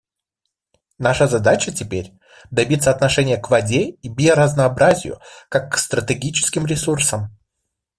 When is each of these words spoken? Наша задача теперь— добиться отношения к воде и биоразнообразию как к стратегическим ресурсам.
Наша 0.97 1.27
задача 1.27 1.71
теперь— 1.71 2.11
добиться 2.49 2.89
отношения 2.89 3.37
к 3.37 3.51
воде 3.51 3.91
и 4.01 4.09
биоразнообразию 4.09 5.19
как 5.47 5.71
к 5.73 5.77
стратегическим 5.77 6.65
ресурсам. 6.65 7.37